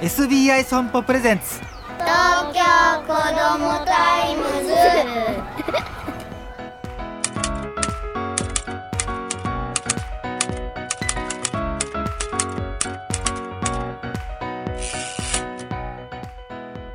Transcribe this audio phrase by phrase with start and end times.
[0.00, 1.60] SBI 損保 presents。
[1.98, 2.62] 東京
[3.02, 4.72] 子どもタイムズ。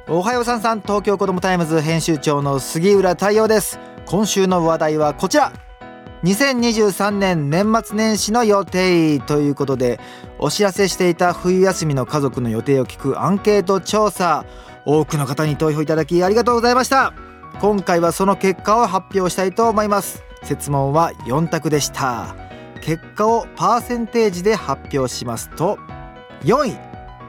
[0.07, 3.79] おはようさんさん東京子どもタイムズ編集長の杉浦太陽です。
[4.07, 5.51] 今週の話題はこちら
[6.25, 9.99] 2023年年末年始の予定ということで
[10.39, 14.45] お知らせしていた冬休みの家族の予定を聞くアンケート調査
[14.85, 17.13] 多くの方に投票いただきありがとうございました
[17.61, 22.35] 今回はその結果を発表したいと思います設問は4択でした
[22.81, 25.77] 結果をパーセンテージで発表しますと
[26.41, 26.77] 4位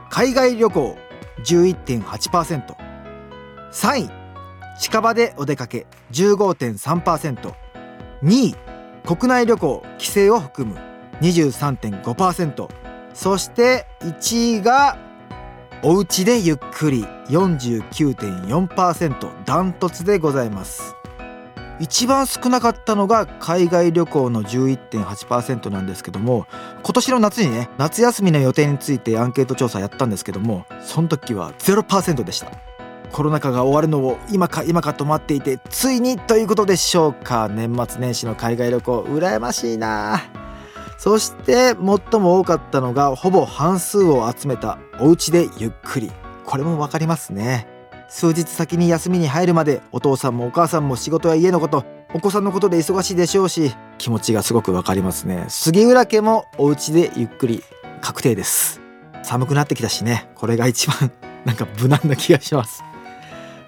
[0.09, 0.97] 海外旅行
[1.43, 2.75] 11.8%。
[3.71, 4.09] 3位
[4.79, 7.53] 近場でお出かけ15.3%。
[8.23, 8.55] 2位
[9.07, 10.77] 国内旅行帰省を含む
[11.21, 12.67] 23.5%。
[13.13, 14.97] そして1位が
[15.81, 19.89] お家でゆっくり49.4%ダント。
[19.89, 20.93] ツでございます。
[21.79, 26.47] 一番少なかったのが海外旅行の11.8%なんですけども
[26.83, 32.76] 今年の夏にね夏休みの予定についてアンケート調査やったんですけどもその時は0%でした。
[33.11, 37.49] コロナ禍が終わるのを今か今かと待っていてついにということでしょうか。
[37.49, 40.21] 年末年始の海外旅行羨ましいな。
[40.97, 41.77] そして最
[42.19, 46.11] も多かったのがほぼ半数を集めたお家でゆっくり。
[46.45, 47.67] これも分かりますね。
[48.09, 55.45] 数日先に休みに入るまでお父さんもお母さんも仕事や家のことお子さんのことで忙しいでしょうし気持ちがすごくわかりますね。
[55.49, 57.63] 杉浦家もお家でゆっくり。
[58.01, 58.79] 確定です。
[59.23, 60.29] 寒くなってきたしね。
[60.35, 61.11] これが一番
[61.45, 62.83] なんか無難な気がします。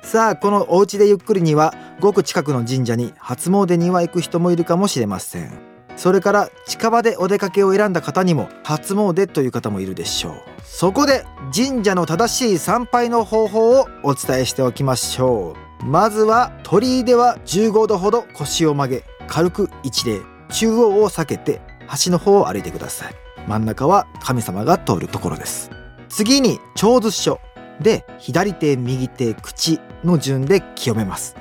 [0.09, 5.51] さあこのお家でゆっくりにはごく近くの神社に初詣には行く人もいるかもしれません。
[5.97, 10.33] それから近場でお出かけを選んだ方にも初詣という方もいるでしょう。
[10.63, 15.85] そこで神社の正しい参拝の方法をお伝えしておきましょう。
[15.85, 23.13] まずは鳥居では15度ほど腰を曲げ軽く一礼中央を避けて端の方を歩いてください。
[23.47, 25.69] 真ん中は神様が通るところです。
[26.09, 27.39] 次に長寿書
[27.79, 31.35] で左手右手口の順で清めます。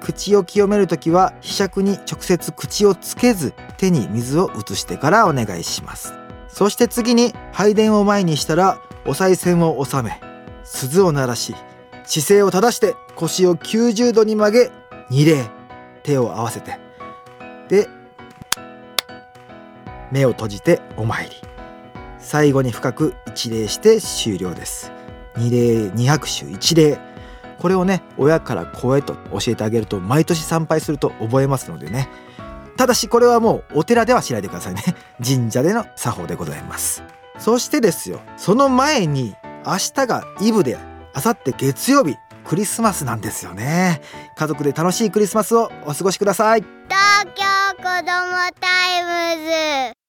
[0.00, 6.12] 口を清める時は柄杓に直接口をつけず手に水を移してからお願いします。
[6.48, 10.20] そして次に拝殿を前にしたらお賽銭を収め
[10.62, 11.54] 鈴を鳴らし
[12.04, 14.70] 姿勢を正して腰を90度に曲げ
[15.10, 15.44] 二礼
[16.02, 16.78] 手を合わせて
[17.68, 17.88] で
[20.12, 21.32] 目を閉じてお参り。
[22.18, 24.92] 最後に深く一礼して終了です。
[25.36, 26.98] 二礼二拍手一礼。
[27.58, 32.08] これをね親から子へと教えてあげると毎年参拝すると覚えますのでね。
[32.76, 34.82] ただしこれはもうお寺ではしないでくださいね。
[35.24, 37.02] 神社での作法でございます。
[37.38, 39.34] そしてですよその前に
[39.66, 40.78] 明日がイブで
[41.14, 44.02] あさって月曜日クリスマスなんですよね。
[44.36, 46.64] 家族で楽しいクリスマスをお過ごしください。
[46.88, 47.44] 東京
[47.76, 50.03] 子どもタイムズ。